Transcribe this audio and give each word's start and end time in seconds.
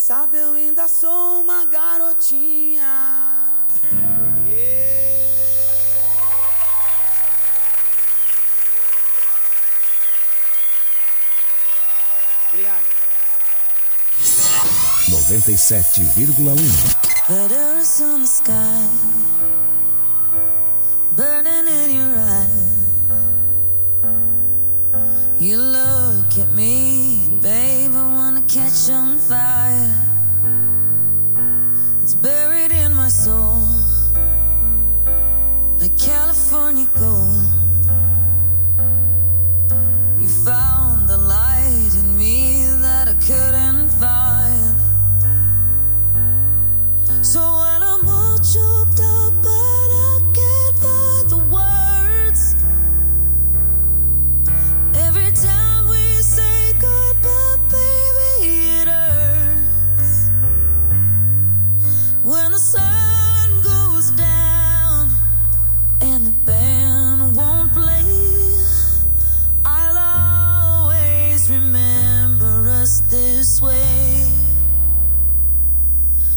sabe 0.00 0.38
eu 0.38 0.54
ainda 0.54 0.88
sou 0.88 1.42
uma 1.42 1.66
garotinha. 1.66 2.88
Obrigado. 12.48 12.84
97,1 15.10 16.56
Burning 21.14 21.68
in 21.68 21.90
your 21.94 22.16
eyes 22.16 22.70
You 25.38 25.58
look 25.58 26.38
at 26.38 26.48
me, 26.54 27.38
baby 27.42 28.19
catch 28.52 28.90
on 28.90 29.16
fire. 29.18 29.94
It's 32.02 32.16
buried 32.16 32.72
in 32.72 32.92
my 32.94 33.06
soul, 33.06 33.62
like 35.78 35.96
California 35.96 36.88
gold. 36.98 37.46
You 40.18 40.26
found 40.26 41.08
the 41.08 41.16
light 41.16 41.92
in 41.94 42.18
me 42.18 42.64
that 42.82 43.06
I 43.06 43.14
couldn't 43.28 43.88
find. 44.00 44.80
So. 47.24 47.40
I 47.40 47.69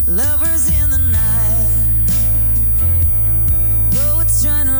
Lovers 0.07 0.69
in 0.81 0.89
the 0.89 0.97
night. 0.97 1.69
Though 3.91 4.19
it's 4.19 4.43
trying 4.43 4.67
to. 4.67 4.72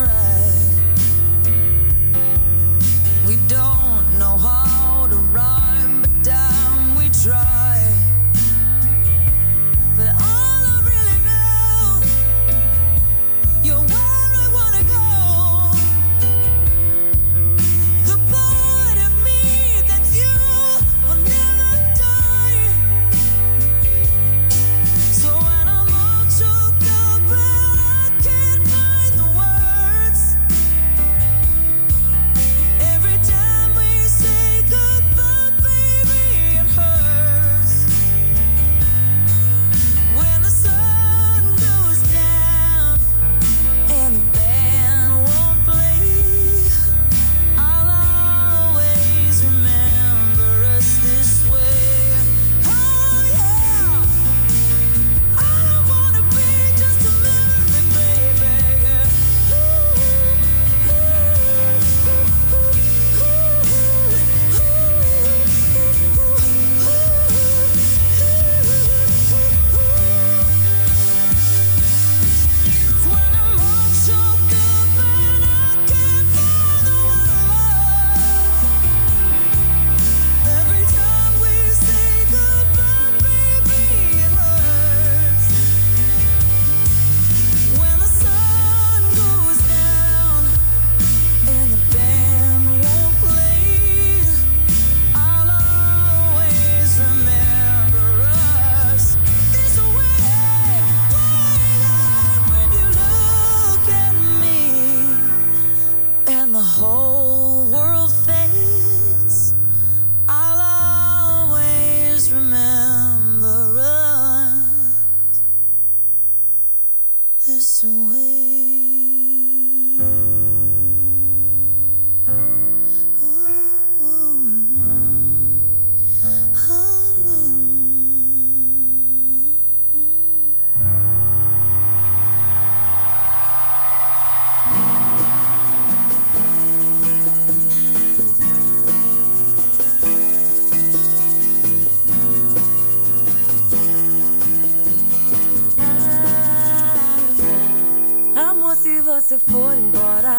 Se 148.83 148.99
você 148.99 149.37
for 149.37 149.73
embora, 149.77 150.35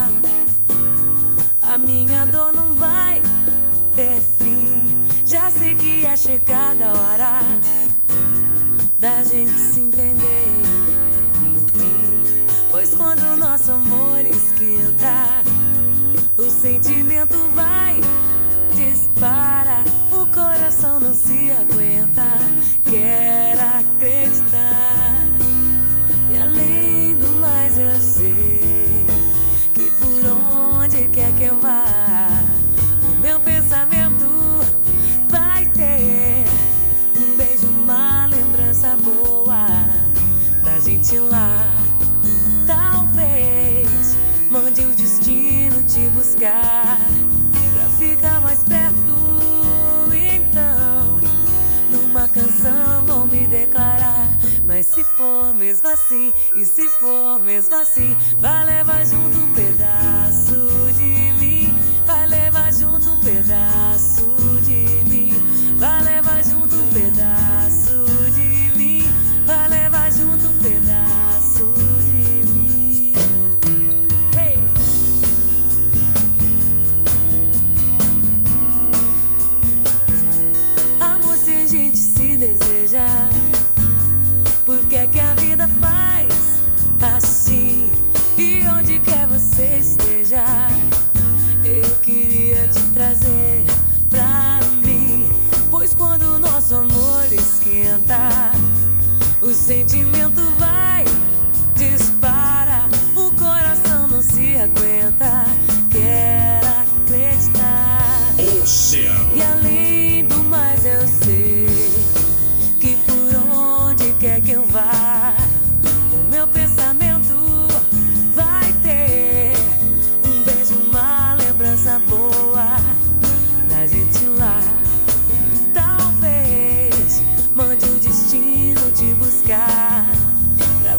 a 1.62 1.78
minha 1.78 2.26
dor 2.26 2.52
não 2.52 2.74
vai 2.74 3.22
ter 3.96 4.20
fim. 4.20 5.02
Já 5.24 5.50
sei 5.50 5.74
que 5.74 6.04
é 6.04 6.14
chegada 6.14 6.84
a 6.84 6.92
hora 6.92 7.40
da 9.00 9.24
gente 9.24 9.58
se 9.58 9.80
entender. 9.80 10.62
Pois 12.70 12.94
quando 12.94 13.22
o 13.32 13.36
nosso 13.36 13.72
amor 13.72 14.20
esquenta, 14.26 15.42
o 16.36 16.50
sentimento 16.50 17.38
vai 17.54 17.98
dispara. 18.76 19.82
O 20.12 20.26
coração 20.26 21.00
não 21.00 21.14
se 21.14 21.50
aguenta. 21.50 22.28
Quer 22.90 23.58
acreditar. 23.58 24.53
Lá. 41.12 41.70
Talvez 42.66 44.16
mande 44.50 44.80
o 44.80 44.94
destino 44.94 45.82
te 45.82 46.00
buscar 46.14 46.98
pra 47.74 47.88
ficar 47.98 48.40
mais 48.40 48.62
perto. 48.64 48.94
Então, 50.14 51.20
numa 51.90 52.26
canção 52.28 53.04
vou 53.06 53.26
me 53.26 53.46
declarar. 53.46 54.28
Mas 54.66 54.86
se 54.86 55.04
for 55.04 55.54
mesmo 55.54 55.88
assim, 55.88 56.32
e 56.56 56.64
se 56.64 56.88
for 56.98 57.38
mesmo 57.40 57.74
assim, 57.74 58.16
vai 58.38 58.64
levar 58.64 59.04
junto 59.04 59.38
um 59.38 59.52
pedaço 59.52 60.68
de 60.96 61.44
mim. 61.44 61.74
Vai 62.06 62.26
levar 62.28 62.72
junto 62.72 63.10
um 63.10 63.16
pedaço 63.18 64.24
de 64.62 65.10
mim. 65.10 65.34
Vai 65.78 66.02
levar 66.02 66.42
junto 66.42 66.74
um 66.74 66.88
pedaço 66.88 68.04
de 68.34 68.78
mim. 68.78 69.02
Vai 69.46 69.68
levar 69.68 70.10
junto 70.10 70.48
um 70.48 70.58
por 84.74 84.86
que 84.88 84.96
é 84.96 85.06
que 85.06 85.20
a 85.20 85.34
vida 85.34 85.68
faz 85.80 86.60
assim? 87.16 87.90
E 88.36 88.66
onde 88.66 88.98
quer 88.98 89.26
você 89.28 89.78
esteja, 89.78 90.44
eu 91.64 91.88
queria 92.02 92.66
te 92.68 92.80
trazer 92.92 93.64
pra 94.10 94.58
mim. 94.84 95.30
Pois 95.70 95.94
quando 95.94 96.22
o 96.22 96.38
nosso 96.38 96.74
amor 96.74 97.24
esquenta, 97.32 98.50
o 99.40 99.52
sentimento 99.52 100.40
vai, 100.58 100.63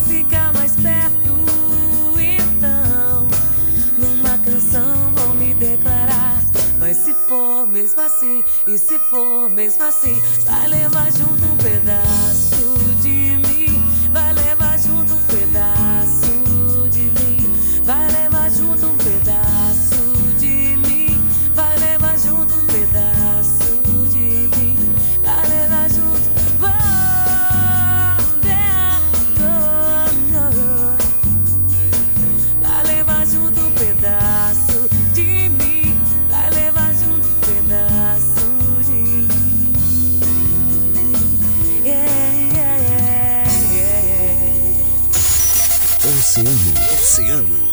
ficar 0.07 0.53
mais 0.53 0.75
perto. 0.75 1.15
Então, 2.19 3.27
numa 3.97 4.37
canção 4.39 5.11
vou 5.11 5.33
me 5.35 5.53
declarar. 5.53 6.41
Mas 6.79 6.97
se 6.97 7.13
for 7.13 7.67
mesmo 7.67 8.01
assim, 8.01 8.43
e 8.67 8.77
se 8.77 8.99
for 8.99 9.49
mesmo 9.49 9.83
assim, 9.83 10.21
vai 10.45 10.67
levar 10.67 11.11
junto 11.11 11.45
um 11.45 11.57
pedaço 11.57 12.44
Oceano. 47.15 47.64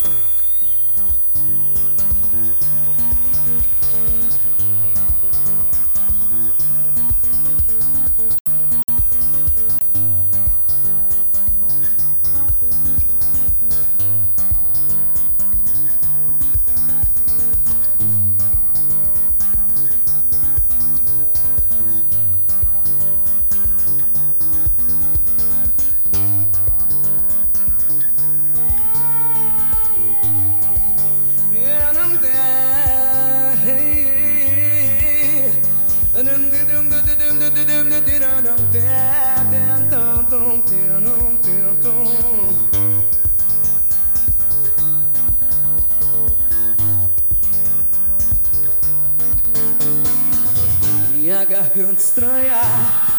Minha 51.11 51.45
garganta 51.45 52.01
estranha, 52.01 52.61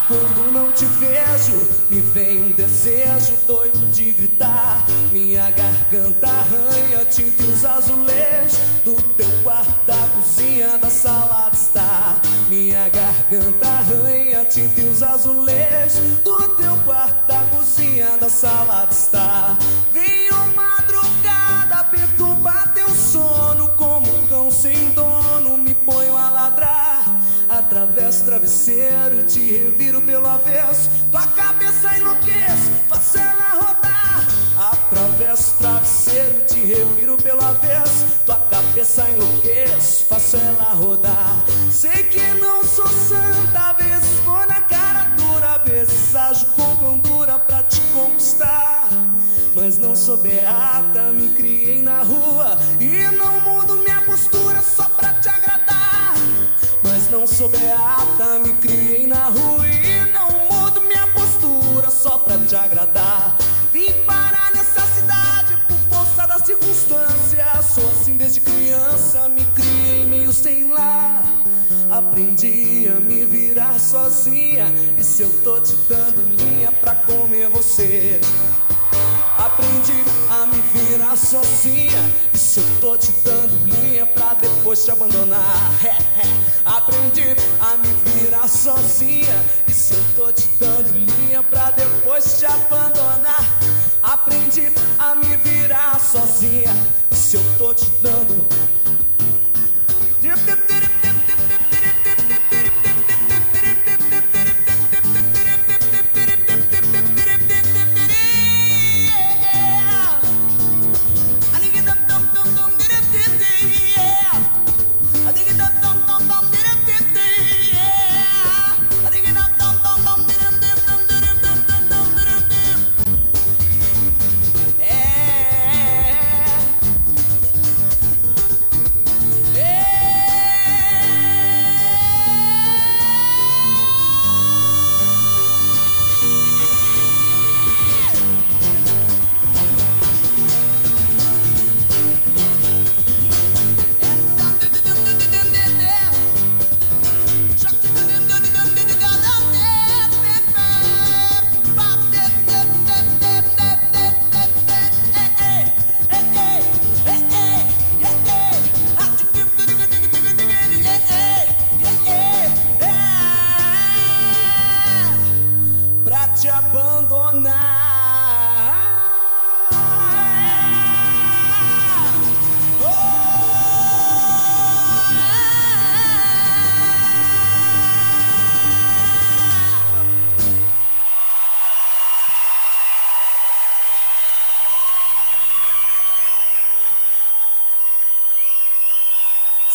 quando 0.09 0.53
não 0.53 0.73
te 0.73 0.85
vejo, 0.85 1.69
me 1.91 2.01
vem 2.01 2.43
um 2.45 2.53
desejo 2.53 3.35
doido 3.47 3.93
de 3.93 4.13
gritar. 4.13 4.87
Minha 5.13 5.51
garganta 5.51 6.27
arranha, 6.27 7.05
tinta 7.11 7.43
e 7.43 7.47
os 7.47 7.65
azulejos 7.65 8.59
do 8.85 8.95
teu 9.15 9.29
quarto, 9.43 9.87
da 9.87 9.97
cozinha, 10.15 10.79
da 10.79 10.89
sala. 10.89 11.54
Minha 12.75 12.89
garganta 12.89 13.69
arranha, 13.69 14.45
tinta 14.47 14.81
e 14.81 14.89
os 14.89 15.01
azulejos 15.01 16.19
do 16.25 16.57
teu 16.57 16.77
quarto, 16.85 17.29
da 17.29 17.41
cozinha, 17.57 18.19
da 18.19 18.29
sala 18.29 18.87
de 18.87 18.95
estar. 18.95 19.57
Venho 19.93 20.35
madrugada, 20.57 21.85
perturbar 21.85 22.75
teu 22.75 22.89
sono 22.89 23.69
como 23.77 24.13
um 24.13 24.27
cão 24.27 24.51
sem 24.51 24.91
dono, 24.91 25.57
me 25.57 25.73
ponho 25.73 26.17
a 26.17 26.29
ladrar. 26.31 27.05
Atravesso 27.49 28.23
o 28.23 28.27
travesseiro, 28.27 29.23
te 29.23 29.39
reviro 29.39 30.03
pelo 30.03 30.27
avesso. 30.27 30.91
Tua 31.13 31.29
cabeça 31.29 31.97
enlouqueço, 31.97 32.71
faço 32.89 33.19
ela 33.19 33.51
rodar. 33.55 34.27
A 34.59 34.71
Atravesso 34.73 35.55
o 35.55 35.59
travesseiro, 35.59 36.41
te 36.49 36.59
reviro 36.59 37.17
pelo 37.19 37.45
avesso. 37.45 38.05
Tua 38.27 38.37
cabeça 38.51 39.09
enlouqueço, 39.11 40.07
faço 40.07 40.37
ela 40.37 40.75
rodar. 40.75 41.45
Sei 41.71 42.03
que 42.05 42.34
não 49.95 50.01
sou 50.01 50.17
beata, 50.17 51.13
me 51.13 51.29
criei 51.29 51.81
na 51.81 52.03
rua 52.03 52.59
e 52.81 53.17
não 53.17 53.41
mudo 53.43 53.77
minha 53.77 54.01
postura 54.01 54.61
só 54.61 54.89
pra 54.89 55.13
te 55.13 55.29
agradar. 55.29 56.15
Mas 56.83 57.09
não 57.13 57.25
sou 57.29 57.49
beata, 57.49 58.41
me 58.45 58.55
criei 58.55 59.07
na 59.07 59.29
rua 59.29 59.65
e 59.69 60.13
não 60.13 60.31
mudo 60.51 60.81
minha 60.81 61.07
postura 61.13 61.93
só 61.93 62.19
pra 62.19 62.37
te 62.39 62.57
agradar. 62.57 63.37
Vim 63.73 63.93
parar 64.05 64.51
nessa 64.53 64.81
cidade 64.81 65.57
por 65.69 65.77
força 65.97 66.27
da 66.27 66.41
circunstância. 66.41 67.63
Sou 67.63 67.89
assim 67.93 68.17
desde 68.17 68.41
criança, 68.41 69.29
me 69.29 69.45
criei 69.55 70.07
meio 70.07 70.33
sem 70.33 70.73
lar. 70.73 71.23
Aprendi 71.89 72.89
a 72.89 72.99
me 72.99 73.25
virar 73.25 73.79
sozinha. 73.79 74.67
E 74.99 75.05
se 75.05 75.23
eu 75.23 75.31
tô 75.45 75.61
te 75.61 75.77
dando 75.89 76.21
linha 76.37 76.73
pra 76.73 76.97
comer 76.97 77.49
você? 77.49 78.21
Aprendi 79.39 80.05
a 80.31 80.47
me 80.47 80.61
virar 80.73 81.17
sozinha. 81.17 82.13
E 82.33 82.39
se 82.39 82.61
eu 82.61 82.67
tô 82.81 82.97
te 82.97 83.13
dando 83.25 83.53
linha 83.67 84.07
pra 84.07 84.35
depois 84.35 84.85
te 84.85 84.91
abandonar? 84.91 85.73
Aprendi 86.65 87.37
a 87.61 87.77
me 87.77 87.95
virar 88.11 88.49
sozinha. 88.49 89.45
E 89.69 89.73
se 89.73 89.95
eu 89.95 90.05
tô 90.17 90.33
te 90.33 90.49
dando 90.59 90.93
linha 90.93 91.43
pra 91.43 91.71
depois 91.73 92.39
te 92.39 92.47
abandonar? 92.47 93.45
Aprendi 94.03 94.71
a 94.99 95.15
me 95.15 95.37
virar 95.39 95.99
sozinha. 96.01 96.75
E 97.11 97.15
se 97.15 97.37
eu 97.37 97.43
tô 97.59 97.75
te 97.75 97.91
dando. 98.03 98.65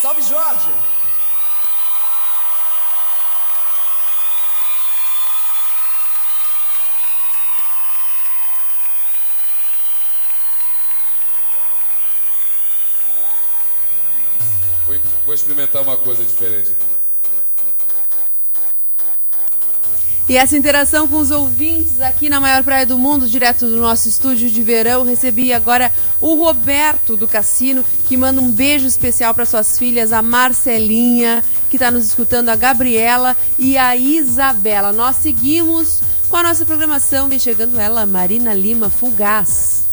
Salve 0.10 0.24
Jorge! 0.24 0.72
Vou, 15.26 15.34
experimentar 15.36 15.84
uma 15.84 15.96
coisa 15.96 16.26
diferente. 16.26 16.76
E 20.30 20.38
essa 20.38 20.56
interação 20.56 21.08
com 21.08 21.18
os 21.18 21.32
ouvintes 21.32 22.00
aqui 22.00 22.30
na 22.30 22.40
maior 22.40 22.64
praia 22.64 22.86
do 22.86 23.00
mundo, 23.00 23.28
direto 23.28 23.66
do 23.66 23.78
nosso 23.78 24.08
estúdio 24.08 24.52
de 24.52 24.62
verão, 24.62 25.04
recebi 25.04 25.52
agora 25.52 25.92
o 26.22 26.36
Roberto 26.36 27.18
do 27.18 27.28
Cassino, 27.28 27.84
que 28.08 28.16
manda 28.16 28.40
um 28.40 28.52
beijo 28.52 28.86
especial 28.86 29.34
para 29.34 29.44
suas 29.44 29.80
filhas, 29.80 30.14
a 30.14 30.22
Marcelinha, 30.22 31.44
que 31.68 31.78
está 31.78 31.90
nos 31.90 32.06
escutando, 32.06 32.50
a 32.50 32.56
Gabriela 32.56 33.36
e 33.58 33.76
a 33.76 33.98
Isabela. 33.98 34.94
Nós 34.94 35.16
seguimos 35.16 36.00
com 36.30 36.38
a 36.38 36.44
nossa 36.44 36.64
programação, 36.64 37.28
vem 37.28 37.40
chegando 37.40 37.80
ela, 37.80 38.06
Marina 38.06 38.54
Lima 38.54 38.88
Fugaz. 38.88 39.89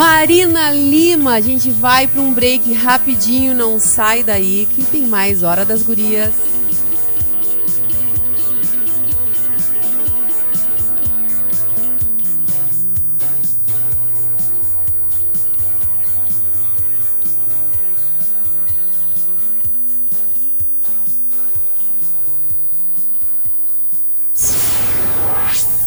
Marina 0.00 0.70
Lima, 0.70 1.34
a 1.34 1.40
gente 1.42 1.68
vai 1.70 2.06
para 2.06 2.22
um 2.22 2.32
break 2.32 2.72
rapidinho, 2.72 3.54
não 3.54 3.78
sai 3.78 4.22
daí 4.22 4.66
que 4.74 4.82
tem 4.82 5.06
mais 5.06 5.42
Hora 5.42 5.62
das 5.62 5.82
Gurias. 5.82 6.32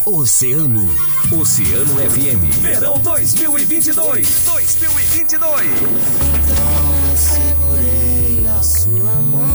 Oceano. 0.06 0.86
Oceano 1.32 1.96
FM. 1.96 2.44
Verão 2.62 3.00
2022. 3.00 4.44
2022. 4.46 5.72
Então 5.72 7.16
segurei 7.16 8.46
a 8.50 8.62
sua 8.62 9.14
mão 9.22 9.50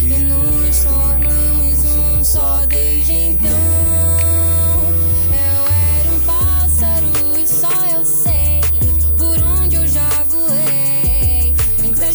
e 0.00 0.18
nos 0.18 0.84
tornamos 0.84 1.84
um 1.84 2.24
só 2.24 2.64
desde 2.66 3.12
então. 3.12 4.15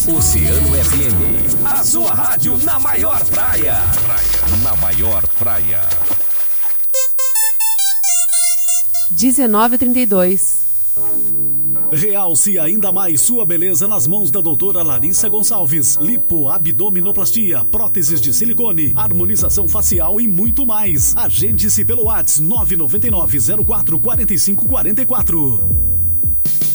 Oceano 0.08 0.70
FM. 0.84 1.64
A 1.64 1.84
sua 1.84 2.12
rádio 2.12 2.58
na 2.64 2.80
maior 2.80 3.24
praia. 3.26 3.76
Na 4.64 4.76
maior 4.78 5.22
praia. 5.38 5.80
1932. 9.12 10.62
Realce 11.92 12.58
ainda 12.58 12.92
mais 12.92 13.22
sua 13.22 13.46
beleza 13.46 13.88
nas 13.88 14.08
mãos 14.08 14.32
da 14.32 14.42
doutora 14.42 14.82
Larissa 14.82 15.30
Gonçalves. 15.30 15.98
Lipo, 15.98 16.50
abdominoplastia, 16.50 17.64
próteses 17.66 18.20
de 18.20 18.34
silicone, 18.34 18.94
harmonização 18.96 19.68
facial 19.68 20.20
e 20.20 20.28
muito 20.28 20.66
mais. 20.66 21.16
Agende-se 21.16 21.86
pelo 21.86 22.06
WhatsApp 22.06 22.42
999 22.48 23.64
04 23.64 24.00
45 24.00 24.66
44. 24.66 26.01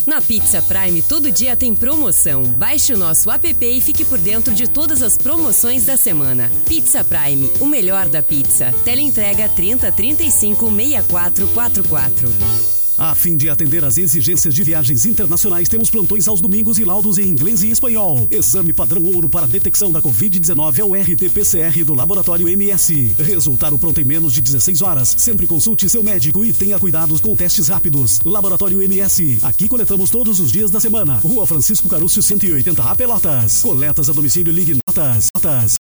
Na 0.07 0.21
Pizza 0.21 0.63
Prime, 0.63 1.03
todo 1.03 1.33
dia 1.33 1.57
tem 1.57 1.75
promoção. 1.75 2.45
Baixe 2.45 2.93
o 2.95 2.97
nosso 2.97 3.29
app 3.29 3.57
e 3.61 3.81
fique 3.81 4.05
por 4.05 4.19
dentro 4.19 4.55
de 4.55 4.69
todas 4.69 5.03
as 5.03 5.19
promoções 5.19 5.85
da 5.85 5.97
semana. 5.97 6.49
Pizza 6.65 7.03
Prime, 7.03 7.51
o 7.59 7.67
melhor 7.67 8.09
da 8.09 8.23
pizza. 8.23 8.73
Teleentrega 8.85 9.49
30 9.49 9.91
35 9.91 10.71
64 10.71 11.49
44. 11.49 12.76
A 12.99 13.15
fim 13.15 13.37
de 13.37 13.51
atender 13.51 13.85
às 13.85 13.99
exigências 13.99 14.55
de 14.55 14.63
viagens 14.63 15.05
internacionais, 15.05 15.69
temos 15.69 15.91
plantões 15.91 16.27
aos 16.27 16.41
domingos 16.41 16.79
e 16.79 16.85
laudos 16.85 17.19
em 17.19 17.27
inglês 17.29 17.63
e 17.63 17.71
espanhol. 17.71 18.27
Exame 18.31 18.73
padrão 18.73 19.05
ouro 19.05 19.29
para 19.29 19.47
detecção 19.47 19.93
da 19.93 20.01
Covid-19 20.01 20.79
é 20.79 20.85
o 20.85 20.95
RT-PCR 20.95 21.85
do 21.85 21.95
Laboratório 21.95 22.49
MS. 22.49 23.15
Resultado 23.19 23.79
pronto 23.79 24.01
em 24.01 24.05
menos 24.05 24.33
de 24.33 24.41
16 24.41 24.81
horas. 24.81 25.15
Sempre 25.19 25.47
consulte 25.47 25.89
seu 25.89 26.03
médico 26.03 26.45
e 26.45 26.53
tenha 26.53 26.79
cuidados 26.79 27.21
com 27.21 27.37
testes 27.37 27.69
rápidos. 27.69 28.21
Laboratório 28.25 28.83
MS. 28.83 29.41
Aqui 29.43 29.69
coletamos 29.69 30.11
todos 30.11 30.41
os 30.41 30.51
dias 30.51 30.71
da 30.71 30.81
semana. 30.81 31.17
Rua 31.17 31.47
Francisco 31.47 31.89
Carúcio 31.89 32.23
180A 32.23 32.97
Pelotas. 32.97 33.63
Coletas 33.63 34.09
a 34.09 34.13
domicílio 34.13 34.53
ligue 34.53 34.79
notas. 34.89 35.29
notas. 35.35 35.76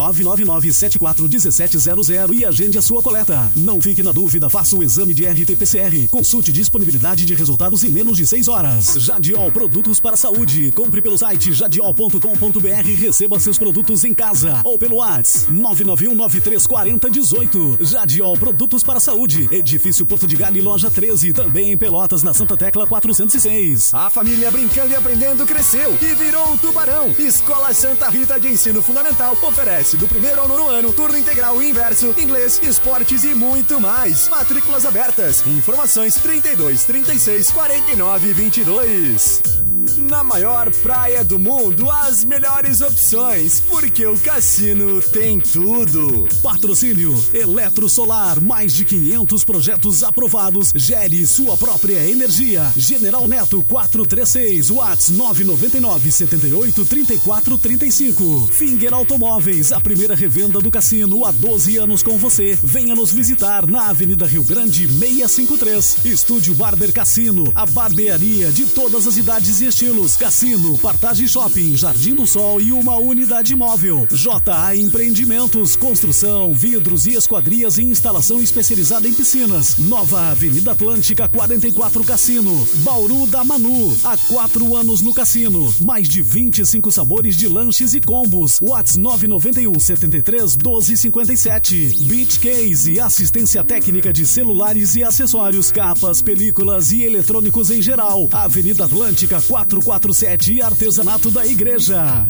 999-741700 0.00 2.34
e 2.34 2.44
agende 2.44 2.78
a 2.78 2.82
sua 2.82 3.02
coleta. 3.02 3.50
Não 3.54 3.80
fique 3.80 4.02
na 4.02 4.10
dúvida, 4.12 4.48
faça 4.48 4.76
o 4.76 4.82
exame 4.82 5.12
de 5.12 5.26
RT-PCR. 5.26 6.08
Consulte 6.10 6.52
disponibilidade 6.52 7.26
de 7.26 7.34
resultados 7.34 7.84
em 7.84 7.90
menos 7.90 8.16
de 8.16 8.26
6 8.26 8.48
horas. 8.48 8.94
Jadiol 8.96 9.52
Produtos 9.52 10.00
para 10.00 10.16
Saúde. 10.16 10.72
Compre 10.72 11.02
pelo 11.02 11.18
site 11.18 11.52
jadiol.com.br 11.52 12.88
e 12.88 12.94
receba 12.94 13.38
seus 13.38 13.58
produtos 13.58 14.02
em 14.04 14.14
casa. 14.14 14.62
Ou 14.64 14.78
pelo 14.78 14.96
WhatsApp 14.96 15.52
991-934018. 15.52 17.84
Jadiol 17.84 18.38
Produtos 18.38 18.82
para 18.82 18.96
a 18.98 19.00
Saúde. 19.00 19.48
Edifício 19.50 20.06
Porto 20.06 20.26
de 20.26 20.36
Galho, 20.36 20.62
loja 20.62 20.90
13. 20.90 21.32
Também 21.32 21.72
em 21.72 21.76
Pelotas, 21.76 22.22
na 22.22 22.32
Santa 22.32 22.56
Tecla 22.56 22.86
406. 22.86 23.92
A 23.94 24.08
família 24.08 24.50
brincando 24.50 24.92
e 24.92 24.96
aprendendo 24.96 25.44
cresceu 25.44 25.98
e 26.00 26.14
virou 26.14 26.52
um 26.52 26.56
tubarão. 26.56 27.10
Escola 27.18 27.74
Santa 27.74 28.08
Rita 28.08 28.38
de 28.38 28.46
Ensino 28.48 28.80
Fundamental 28.82 29.36
oferece 29.42 29.89
do 29.96 30.08
primeiro 30.08 30.40
ao 30.40 30.48
nono 30.48 30.68
ano, 30.68 30.92
turno 30.92 31.18
integral 31.18 31.60
e 31.62 31.68
inverso, 31.70 32.14
inglês, 32.18 32.60
esportes 32.62 33.24
e 33.24 33.34
muito 33.34 33.80
mais. 33.80 34.28
Matrículas 34.28 34.86
abertas. 34.86 35.46
Informações 35.46 36.14
32 36.16 36.84
36 36.84 37.50
49 37.50 38.32
22. 38.32 39.69
Na 39.96 40.22
maior 40.22 40.70
praia 40.76 41.24
do 41.24 41.38
mundo, 41.38 41.90
as 41.90 42.24
melhores 42.24 42.80
opções, 42.80 43.60
porque 43.60 44.06
o 44.06 44.18
cassino 44.18 45.00
tem 45.00 45.40
tudo. 45.40 46.28
Patrocínio 46.42 47.14
Eletrosolar, 47.32 48.40
mais 48.42 48.74
de 48.74 48.84
500 48.84 49.42
projetos 49.44 50.02
aprovados. 50.04 50.72
Gere 50.74 51.26
sua 51.26 51.56
própria 51.56 52.06
energia. 52.06 52.70
General 52.76 53.26
Neto 53.26 53.64
436, 53.66 54.70
Watts 54.70 55.10
999 55.10 56.10
78 56.10 56.84
34 56.84 57.58
35. 57.58 58.48
Finger 58.52 58.92
Automóveis, 58.92 59.72
a 59.72 59.80
primeira 59.80 60.14
revenda 60.14 60.60
do 60.60 60.70
cassino 60.70 61.24
há 61.24 61.30
12 61.30 61.78
anos 61.78 62.02
com 62.02 62.18
você. 62.18 62.58
Venha 62.62 62.94
nos 62.94 63.12
visitar 63.12 63.66
na 63.66 63.88
Avenida 63.88 64.26
Rio 64.26 64.44
Grande 64.44 64.86
653. 64.86 66.04
Estúdio 66.04 66.54
Barber 66.54 66.92
Cassino, 66.92 67.50
a 67.54 67.64
barbearia 67.64 68.52
de 68.52 68.66
todas 68.66 69.06
as 69.06 69.16
idades 69.16 69.60
e. 69.62 69.70
Cassino, 70.18 70.76
Partage 70.76 71.26
Shopping, 71.26 71.74
Jardim 71.74 72.14
do 72.14 72.26
Sol 72.26 72.60
e 72.60 72.70
uma 72.70 72.96
unidade 72.96 73.56
móvel. 73.56 74.06
JA 74.12 74.76
Empreendimentos, 74.76 75.74
construção, 75.74 76.52
vidros 76.52 77.06
e 77.06 77.14
esquadrias 77.14 77.78
e 77.78 77.84
instalação 77.84 78.42
especializada 78.42 79.08
em 79.08 79.14
piscinas. 79.14 79.78
Nova 79.78 80.28
Avenida 80.28 80.72
Atlântica 80.72 81.26
44 81.28 82.04
Cassino. 82.04 82.68
Bauru 82.80 83.26
da 83.26 83.42
Manu, 83.42 83.96
há 84.04 84.18
quatro 84.28 84.76
anos 84.76 85.00
no 85.00 85.14
cassino. 85.14 85.74
Mais 85.80 86.06
de 86.06 86.20
25 86.20 86.92
sabores 86.92 87.34
de 87.34 87.48
lanches 87.48 87.94
e 87.94 88.02
combos. 88.02 88.58
Whats 88.60 88.98
991 88.98 89.80
73 89.80 90.56
12 90.56 90.96
57. 90.98 91.96
Beach 92.02 92.38
Case, 92.38 93.00
assistência 93.00 93.64
técnica 93.64 94.12
de 94.12 94.26
celulares 94.26 94.94
e 94.94 95.02
acessórios, 95.02 95.72
capas, 95.72 96.20
películas 96.20 96.92
e 96.92 97.02
eletrônicos 97.02 97.70
em 97.70 97.80
geral. 97.80 98.28
Avenida 98.30 98.84
Atlântica 98.84 99.40
447 99.78 100.54
e 100.54 100.62
artesanato 100.62 101.30
da 101.30 101.46
igreja. 101.46 102.26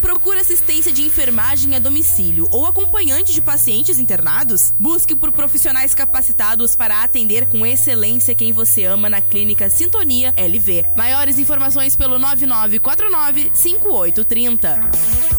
Procura 0.00 0.40
assistência 0.40 0.92
de 0.92 1.02
enfermagem 1.02 1.74
a 1.74 1.78
domicílio 1.78 2.48
ou 2.50 2.66
acompanhante 2.66 3.32
de 3.32 3.42
pacientes 3.42 3.98
internados? 3.98 4.72
Busque 4.78 5.14
por 5.14 5.32
profissionais 5.32 5.94
capacitados 5.94 6.74
para 6.76 7.02
atender 7.02 7.46
com 7.48 7.66
excelência 7.66 8.34
quem 8.34 8.52
você 8.52 8.84
ama 8.84 9.10
na 9.10 9.20
Clínica 9.20 9.68
Sintonia 9.68 10.32
LV. 10.36 10.86
Maiores 10.96 11.38
informações 11.38 11.96
pelo 11.96 12.18
9949 12.18 13.50
5830. 13.54 15.35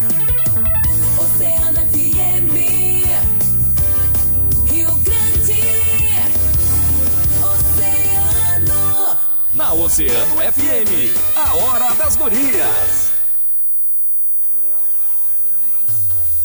Na 9.57 9.73
Oceano 9.73 10.35
FM, 10.35 11.17
a 11.35 11.55
hora 11.55 11.91
das 11.95 12.15
gurias. 12.15 13.11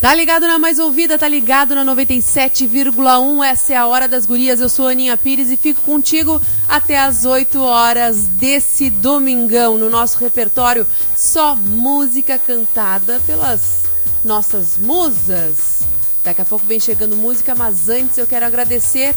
Tá 0.01 0.15
ligado 0.15 0.47
na 0.47 0.59
mais 0.59 0.79
ouvida, 0.79 1.19
tá 1.19 1.29
ligado 1.29 1.75
na 1.75 1.85
97,1. 1.85 3.45
Essa 3.45 3.75
é 3.75 3.77
a 3.77 3.87
Hora 3.87 4.09
das 4.09 4.25
Gurias. 4.25 4.63
Eu 4.63 4.69
sou 4.71 4.89
Aninha 4.89 5.15
Pires 5.19 5.51
e 5.51 5.59
fico 5.59 5.83
contigo 5.83 6.41
até 6.67 6.99
as 6.99 7.27
8 7.27 7.61
horas 7.61 8.29
desse 8.29 8.89
domingão. 8.89 9.77
No 9.77 9.91
nosso 9.91 10.17
repertório, 10.17 10.87
só 11.15 11.55
música 11.55 12.39
cantada 12.39 13.21
pelas 13.27 13.83
nossas 14.25 14.79
musas. 14.79 15.83
Daqui 16.25 16.41
a 16.41 16.47
pouco 16.47 16.65
vem 16.65 16.81
chegando 16.81 17.15
música, 17.15 17.55
mas 17.55 17.91
antes 17.91 18.17
eu 18.17 18.27
quero 18.27 18.47
agradecer 18.47 19.15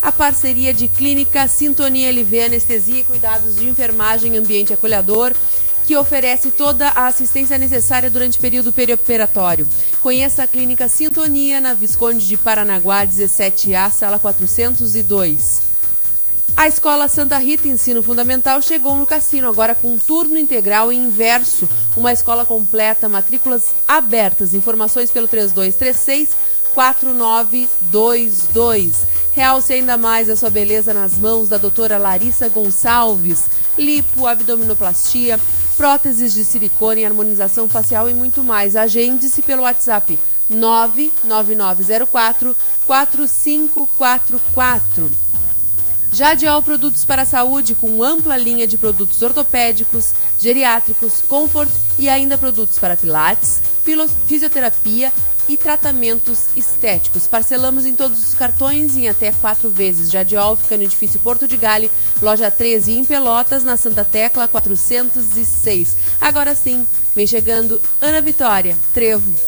a 0.00 0.12
parceria 0.12 0.72
de 0.72 0.88
Clínica 0.88 1.46
Sintonia 1.48 2.10
LV, 2.10 2.44
Anestesia 2.44 3.00
e 3.00 3.04
Cuidados 3.04 3.56
de 3.56 3.68
Enfermagem 3.68 4.36
Ambiente 4.36 4.72
Acolhedor 4.72 5.34
que 5.88 5.96
oferece 5.96 6.50
toda 6.50 6.88
a 6.88 7.06
assistência 7.06 7.56
necessária 7.56 8.10
durante 8.10 8.36
o 8.36 8.40
período 8.42 8.70
perioperatório. 8.70 9.66
Conheça 10.02 10.42
a 10.42 10.46
Clínica 10.46 10.86
Sintonia 10.86 11.62
na 11.62 11.72
Visconde 11.72 12.28
de 12.28 12.36
Paranaguá, 12.36 13.06
17A, 13.06 13.90
sala 13.90 14.18
402. 14.18 15.62
A 16.54 16.68
Escola 16.68 17.08
Santa 17.08 17.38
Rita 17.38 17.68
Ensino 17.68 18.02
Fundamental 18.02 18.60
chegou 18.60 18.94
no 18.96 19.06
cassino, 19.06 19.48
agora 19.48 19.74
com 19.74 19.96
turno 19.96 20.36
integral 20.36 20.92
e 20.92 20.96
inverso. 20.96 21.66
Uma 21.96 22.12
escola 22.12 22.44
completa, 22.44 23.08
matrículas 23.08 23.68
abertas. 23.86 24.52
Informações 24.52 25.10
pelo 25.10 25.26
3236 25.26 26.36
4922. 26.74 29.17
Realce 29.38 29.72
ainda 29.72 29.96
mais 29.96 30.28
a 30.28 30.34
sua 30.34 30.50
beleza 30.50 30.92
nas 30.92 31.16
mãos 31.16 31.48
da 31.48 31.56
doutora 31.56 31.96
Larissa 31.96 32.48
Gonçalves. 32.48 33.44
Lipo, 33.78 34.26
abdominoplastia, 34.26 35.38
próteses 35.76 36.34
de 36.34 36.44
silicone, 36.44 37.04
harmonização 37.04 37.68
facial 37.68 38.10
e 38.10 38.14
muito 38.14 38.42
mais. 38.42 38.74
Agende-se 38.74 39.40
pelo 39.42 39.62
WhatsApp 39.62 40.18
99904 40.50 42.56
4544. 42.84 45.08
Jadiol 46.12 46.60
Produtos 46.60 47.04
para 47.04 47.22
a 47.22 47.24
Saúde, 47.24 47.76
com 47.76 48.02
ampla 48.02 48.36
linha 48.36 48.66
de 48.66 48.76
produtos 48.76 49.22
ortopédicos, 49.22 50.14
geriátricos, 50.40 51.22
comfort 51.28 51.70
e 51.96 52.08
ainda 52.08 52.36
produtos 52.36 52.80
para 52.80 52.96
pilates, 52.96 53.60
fisioterapia, 54.26 55.12
e 55.48 55.56
tratamentos 55.56 56.46
estéticos. 56.56 57.26
Parcelamos 57.26 57.86
em 57.86 57.94
todos 57.94 58.22
os 58.22 58.34
cartões 58.34 58.96
em 58.96 59.08
até 59.08 59.32
quatro 59.32 59.70
vezes. 59.70 60.10
Jadiol 60.10 60.56
fica 60.56 60.76
no 60.76 60.82
edifício 60.82 61.20
Porto 61.20 61.48
de 61.48 61.56
Gale, 61.56 61.90
loja 62.20 62.50
13 62.50 62.92
em 62.92 63.04
Pelotas, 63.04 63.64
na 63.64 63.76
Santa 63.76 64.04
Tecla 64.04 64.46
406. 64.46 65.96
Agora 66.20 66.54
sim, 66.54 66.86
vem 67.14 67.26
chegando 67.26 67.80
Ana 68.00 68.20
Vitória, 68.20 68.76
Trevo. 68.92 69.47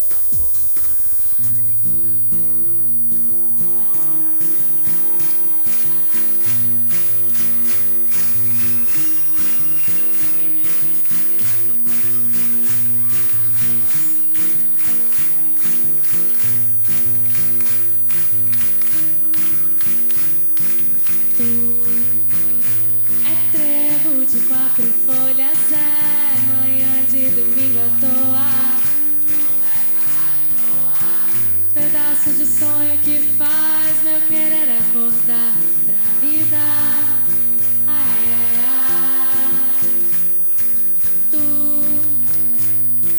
pedaços 32.20 32.38
de 32.38 32.46
sonho 32.46 32.98
que 33.02 33.18
faz 33.38 34.02
meu 34.02 34.20
querer 34.22 34.78
acordar 34.78 35.54
pra 35.84 35.94
vida. 36.20 36.56
Ai, 37.86 38.20
ai, 38.26 38.56
ai. 38.66 39.80
Tu 41.30 41.46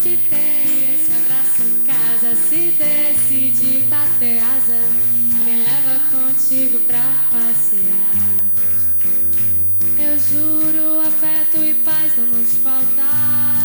que 0.04 0.18
tem 0.30 0.96
esse 0.96 1.12
abraço 1.12 1.64
em 1.64 1.84
casa, 1.86 2.36
se 2.36 2.62
decide 2.78 3.86
bater 3.90 4.40
asa, 4.40 4.82
me 5.46 5.56
leva 5.64 6.00
contigo 6.12 6.80
pra 6.82 7.04
passear. 7.32 8.32
Eu 9.98 10.20
juro, 10.20 11.00
afeto 11.02 11.58
e 11.58 11.74
paz 11.74 12.18
não 12.18 12.28
nos 12.28 12.54
faltar. 12.58 13.61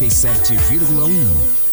97,1. 0.00 1.69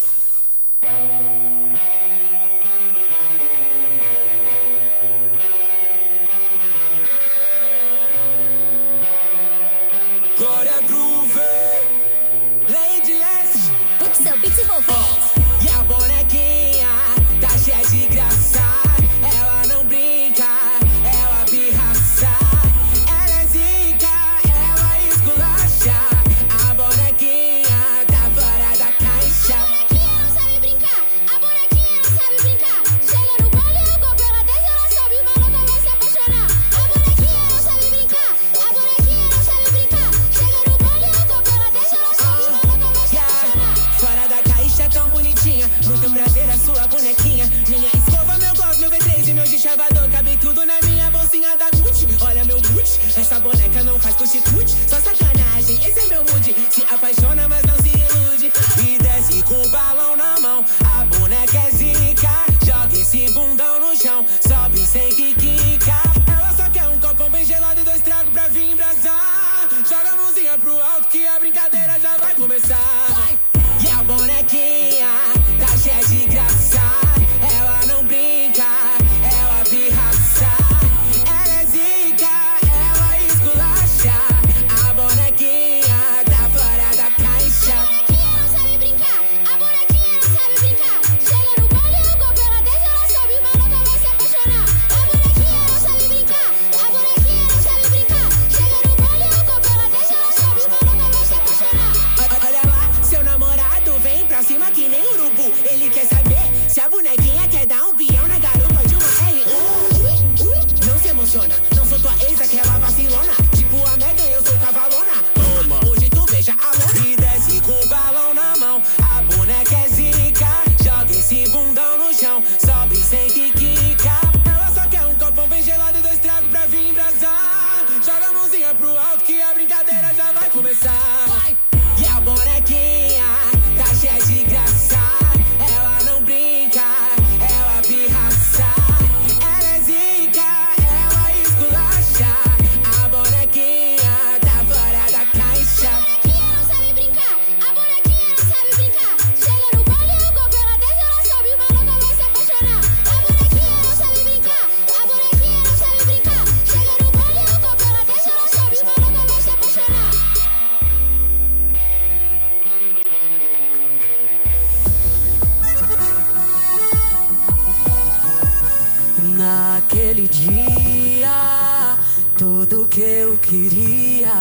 naquele 169.88 170.28
dia. 170.28 171.96
Tudo 172.36 172.86
que 172.88 173.00
eu 173.00 173.36
queria 173.38 174.32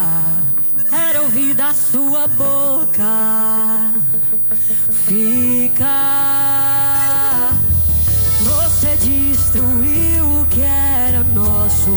era 0.92 1.22
ouvir 1.22 1.54
da 1.56 1.74
sua 1.74 2.28
boca. 2.28 3.92
Fica. 5.08 5.86
Você 8.42 8.96
destruiu 8.98 10.42
o 10.42 10.46
que 10.48 10.62
era 10.62 11.24
nosso. 11.34 11.90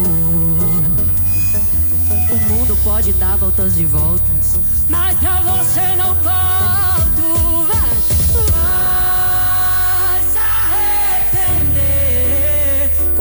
O 2.31 2.37
mundo 2.49 2.79
pode 2.85 3.13
dar 3.15 3.37
voltas 3.37 3.79
e 3.79 3.85
voltas, 3.85 4.59
mas 4.89 5.19
pra 5.19 5.41
você 5.41 5.97
não 5.97 6.15
pode. 6.17 6.70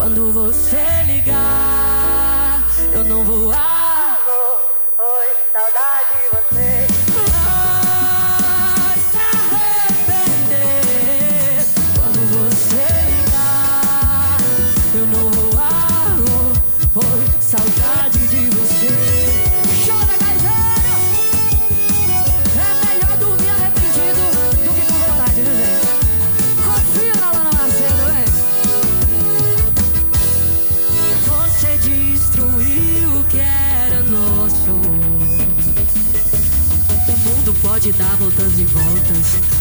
quando 0.09 0.31
você 0.31 0.48
dar 37.99 38.15
voltas 38.15 38.57
e 38.57 38.63
voltas. 38.63 39.58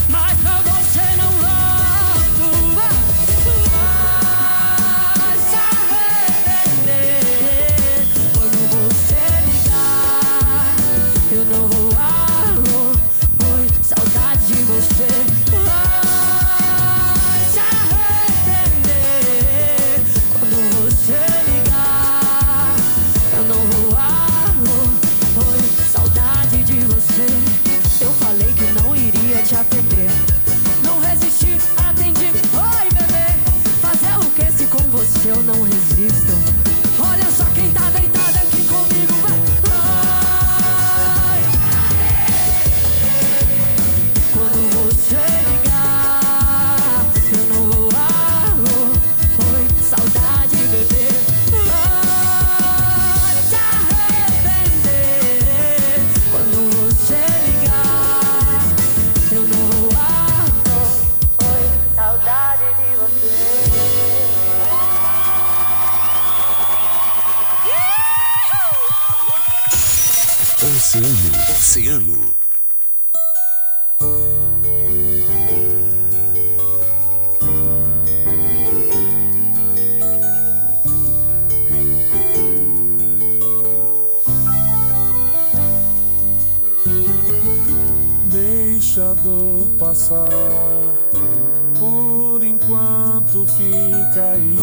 passar. 89.88 90.28
Por 91.78 92.42
enquanto 92.44 93.46
fica 93.46 94.22
aí 94.32 94.56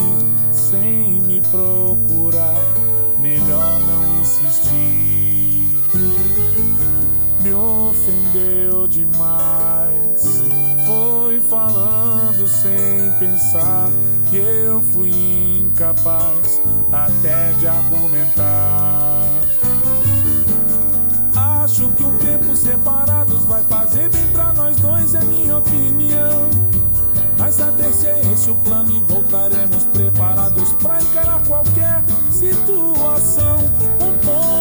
sem 0.52 1.20
me 1.22 1.40
procurar. 1.40 2.54
Melhor 3.20 3.80
não 3.80 4.20
insistir. 4.20 5.82
Me 7.42 7.52
ofendeu 7.52 8.86
demais. 8.86 10.42
Foi 10.86 11.40
falando 11.40 12.46
sem 12.46 13.18
pensar. 13.18 13.90
E 14.32 14.36
eu 14.36 14.80
fui 14.92 15.10
incapaz 15.60 16.60
até 16.92 17.52
de 17.58 17.66
argumentar. 17.66 19.26
Acho 21.34 21.88
que 21.90 22.02
o 22.04 22.12
tempo 22.18 22.54
separado 22.54 23.25
vai 23.46 23.62
fazer 23.64 24.08
bem 24.10 24.26
pra 24.28 24.52
nós 24.52 24.76
dois, 24.76 25.14
é 25.14 25.24
minha 25.24 25.58
opinião. 25.58 26.50
Mas 27.38 27.60
a 27.60 27.70
terceira 27.72 28.32
esse 28.32 28.50
o 28.50 28.54
plano 28.56 28.90
e 28.90 29.00
voltaremos 29.00 29.84
preparados 29.84 30.72
pra 30.74 31.00
encarar 31.00 31.42
qualquer 31.46 32.02
situação. 32.32 33.58
Um 34.00 34.26
bom 34.26 34.55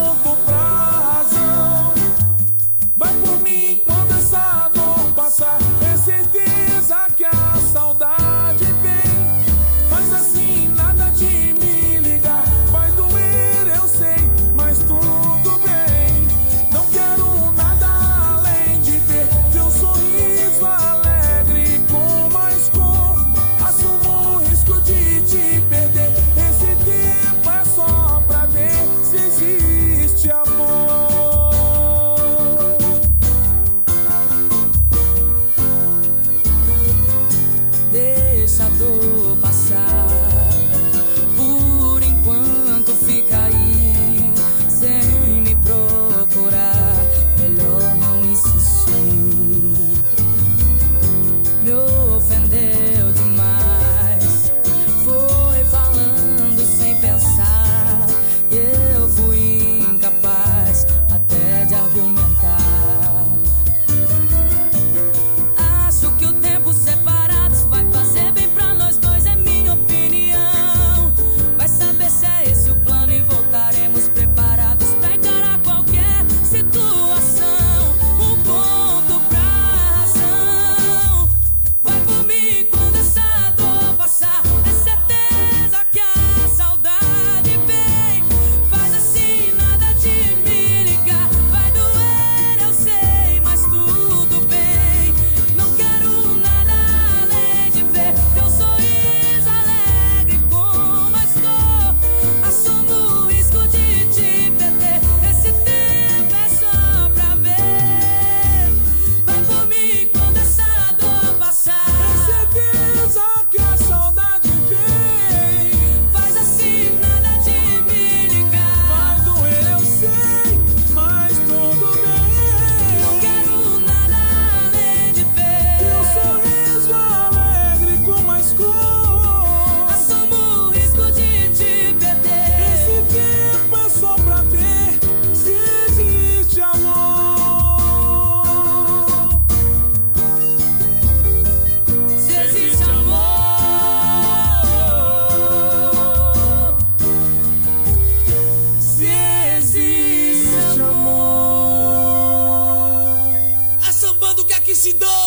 que 154.66 154.74
se 154.74 154.94
dane. 154.94 155.25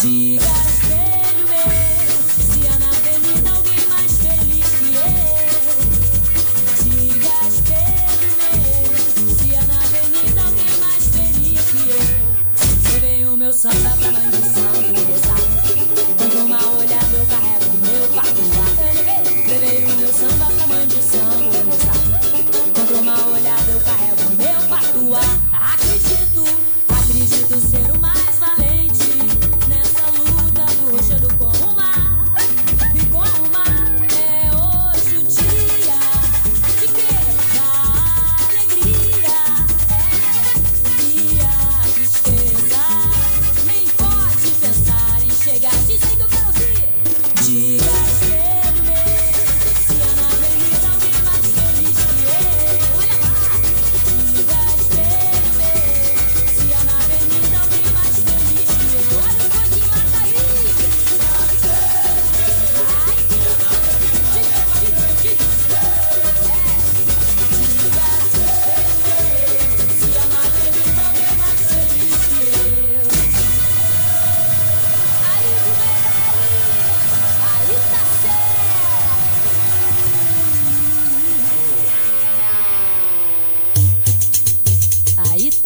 See. 0.00 0.49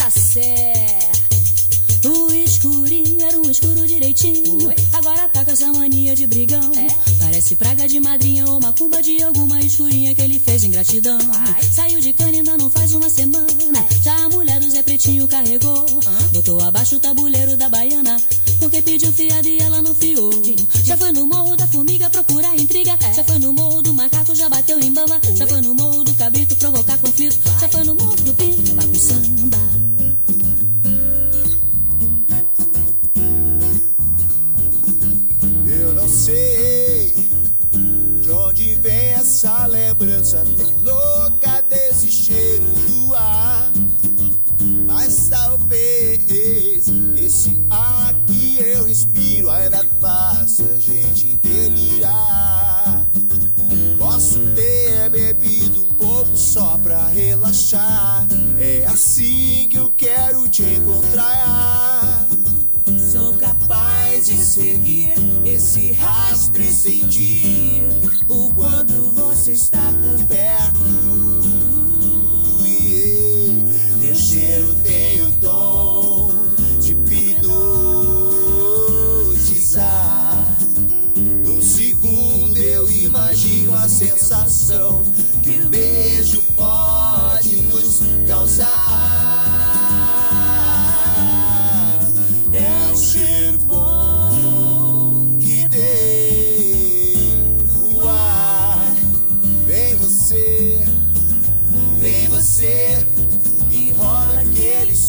Tá. 0.05 0.11
O 2.11 2.31
escurinho 2.31 3.25
era 3.25 3.39
um 3.39 3.51
escuro 3.51 3.87
direitinho. 3.87 4.71
Agora 4.93 5.27
tá 5.31 5.43
com 5.43 5.51
essa 5.51 5.73
mania 5.73 6.15
de 6.15 6.27
brigão. 6.27 6.73
Parece 7.19 7.57
praga 7.57 7.89
de 7.89 7.99
madrinha 8.01 8.45
ou 8.45 8.61
macumba 8.61 9.03
de 9.03 9.23
alguma 9.23 9.59
escurinha 9.61 10.15
que 10.15 10.21
ele 10.21 10.39
fez 10.39 10.63
em 10.65 10.71
gratidão. 10.71 11.19
Saiu 11.73 12.01
de 12.01 12.13
cana 12.13 12.33
ainda 12.33 12.55
não 12.59 12.69
faz 12.69 12.95
uma 12.95 13.09
semana. 13.09 13.47
Já 14.03 14.15
a 14.15 14.29
mulher 14.29 14.61
do 14.61 14.69
Zé 14.69 14.83
Pretinho 14.83 15.27
carregou. 15.27 15.87
Botou 16.33 16.63
abaixo 16.63 16.97
o 16.97 17.01
tabuleiro 17.01 17.57
da 17.57 17.71
baiana. 17.71 18.21
Porque 18.59 18.83
pediu 18.83 19.11
fiado 19.11 19.49
e 19.49 19.59
ela 19.59 19.81
não 19.81 19.95
fiou. 19.95 20.31
Já 20.85 20.99
foi 20.99 21.13
no 21.13 21.27
morro 21.27 21.57
da 21.57 21.67
formiga 21.67 22.11
procurar 22.11 22.55
intriga. 22.57 22.99
Já 23.17 23.25
foi 23.25 23.39
no 23.39 23.55
morro 23.55 23.81
do 23.81 23.95
macaco, 23.95 24.35
já 24.35 24.51
bateu 24.51 24.79
em 24.81 24.93
bamba. 24.93 25.19
Já 25.35 25.47
foi 25.47 25.63
no 25.63 25.75
morro 25.75 25.84
lembrança 40.05 40.45
tão 40.59 40.71
louca 40.83 41.63
desse 41.69 42.11
cheiro 42.11 42.65
do 42.89 43.15
ar. 43.15 43.73
Mas 44.87 45.29
talvez 45.29 46.89
esse 47.17 47.59
ar 47.71 48.15
que 48.27 48.59
eu 48.61 48.85
respiro 48.85 49.51
ainda 49.51 49.85
faça 50.01 50.63
a 50.65 50.79
gente 50.79 51.39
delirar. 51.39 53.09
Posso 53.99 54.39
ter 54.55 55.09
bebido 55.11 55.83
um 55.83 55.95
pouco 55.95 56.37
só 56.37 56.79
pra 56.83 57.09
relaxar. 57.09 58.27
É 58.59 58.85
assim 58.87 59.67
que 59.71 59.79
eu 59.79 59.91
quero 59.97 60.47
te 60.49 60.63
encontrar. 60.63 62.27
Sou 63.11 63.33
capaz 63.35 64.27
de 64.27 64.37
seguir 64.37 65.15
esse 65.55 65.93
rastro 65.93 66.61
e 66.61 66.67
sentir 66.67 67.85
o 68.29 68.53
quanto 68.55 68.93
você 69.13 69.53
está 69.53 69.79
por 69.79 70.19
perto. 70.27 70.81
Yeah. 72.65 73.71
Teu 74.01 74.15
cheiro 74.17 74.75
tem 74.83 75.23
o 75.23 75.31
dom 75.37 76.49
de 76.81 76.91
hipnotizar. 76.91 77.47
Num 81.45 81.63
segundo 81.63 82.57
eu 82.59 82.91
imagino 82.91 83.77
a 83.77 83.89
sensação 83.89 85.05
que 85.41 85.61
o 85.61 85.69
beijo 85.69 86.43
pode 86.57 87.55
nos 87.63 88.01
causar. 88.27 88.71
É 92.53 92.93
um 92.93 92.97
cheiro 92.97 93.59
bom 93.59 94.04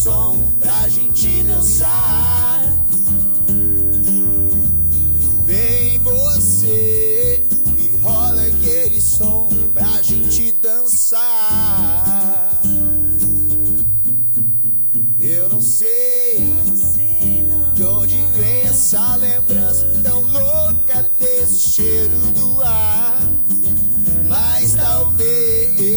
som 0.06 0.38
pra 0.60 0.88
gente 0.88 1.42
dançar. 1.46 2.62
Vem 5.48 5.98
você 5.98 7.44
e 7.80 7.98
rola 8.04 8.44
aquele 8.44 9.02
som 9.02 9.50
pra 9.74 10.04
gente 10.04 10.52
dançar. 10.62 12.62
Eu 15.20 15.50
não 15.50 15.60
sei 15.60 16.54
de 17.74 17.84
onde 17.84 18.18
vem 18.38 18.62
essa 18.62 19.16
lembrança 19.16 19.88
tão 20.04 20.22
louca 20.22 21.10
desse 21.20 21.72
cheiro 21.72 22.20
do 22.36 22.62
ar. 22.62 23.20
Mas 24.30 24.76
talvez 24.76 25.95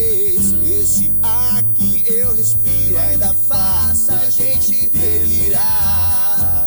respiro 2.38 2.96
ainda 2.98 3.34
faça 3.48 4.12
a 4.14 4.30
gente 4.30 4.88
delirar. 4.90 6.66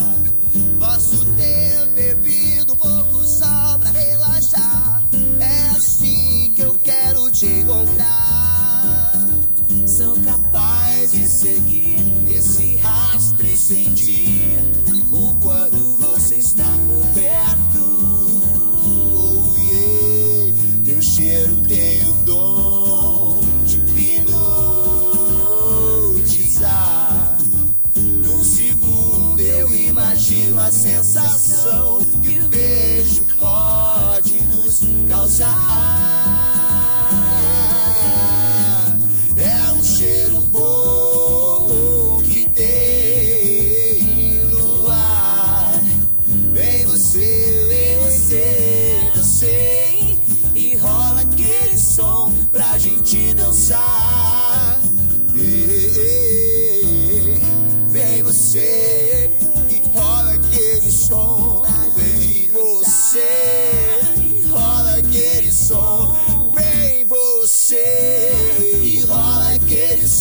Posso 0.77 1.25
ter 1.35 1.85
bebido 1.95 2.75
pouco 2.75 3.23
só 3.23 3.77
pra 3.79 3.89
relaxar. 3.91 5.01
É 5.39 5.69
assim 5.69 6.51
que 6.55 6.61
eu 6.61 6.77
quero 6.83 7.31
te 7.31 7.45
encontrar. 7.45 9.13
Sou 9.87 10.13
capaz 10.25 11.13
de 11.13 11.25
seguir 11.25 11.97
esse 12.29 12.75
rastro 12.75 13.47
e 13.47 13.55
sentir 13.55 14.59
o 15.09 15.33
quanto 15.39 15.95
você 15.99 16.35
está 16.35 16.65
por 16.65 17.05
perto. 17.13 17.79
Oh, 19.15 19.55
yeah. 19.71 20.57
Teu 20.83 21.01
cheiro 21.01 21.55
tem 21.67 22.09
o 22.09 22.13
dom 22.25 22.60
imagino 29.91 30.59
a 30.59 30.71
sensação 30.71 31.99
que 32.23 32.39
o 32.39 32.47
beijo 32.47 33.23
pode 33.37 34.41
nos 34.43 34.81
causar. 35.09 35.47
É 39.37 39.71
um 39.73 39.83
cheiro 39.83 40.39
bom 40.51 40.70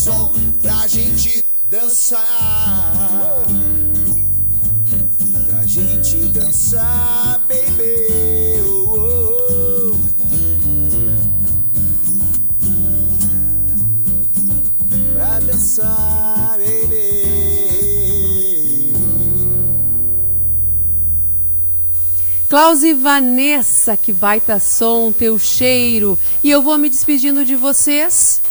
som 0.01 0.33
pra 0.59 0.87
gente 0.87 1.45
dançar. 1.69 2.17
Pra 5.47 5.63
gente 5.67 6.17
dançar, 6.29 7.39
baby. 7.47 8.63
Oh, 8.65 8.95
oh, 8.97 9.91
oh. 9.91 9.97
Pra 15.13 15.39
dançar, 15.41 16.57
baby. 16.57 17.21
Klaus 22.49 22.81
e 22.81 22.93
Vanessa, 22.93 23.95
que 23.95 24.11
baita 24.11 24.57
som, 24.57 25.11
teu 25.11 25.37
cheiro. 25.37 26.17
E 26.43 26.49
eu 26.49 26.63
vou 26.63 26.75
me 26.79 26.89
despedindo 26.89 27.45
de 27.45 27.55
vocês, 27.55 28.41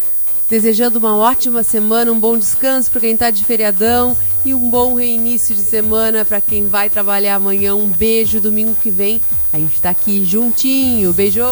desejando 0.50 0.98
uma 0.98 1.16
ótima 1.16 1.62
semana, 1.62 2.12
um 2.12 2.18
bom 2.18 2.36
descanso 2.36 2.90
para 2.90 3.00
quem 3.00 3.12
está 3.12 3.30
de 3.30 3.44
feriadão 3.44 4.16
e 4.44 4.52
um 4.52 4.68
bom 4.68 4.94
reinício 4.94 5.54
de 5.54 5.62
semana 5.62 6.24
para 6.24 6.40
quem 6.40 6.66
vai 6.66 6.90
trabalhar 6.90 7.36
amanhã. 7.36 7.74
Um 7.74 7.88
beijo, 7.88 8.40
domingo 8.40 8.74
que 8.74 8.90
vem 8.90 9.22
a 9.52 9.58
gente 9.58 9.74
está 9.74 9.90
aqui 9.90 10.24
juntinho. 10.24 11.12
Beijo! 11.12 11.42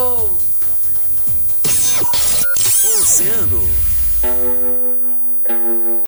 Oceano. 3.00 3.62